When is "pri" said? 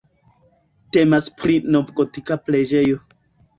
1.43-1.59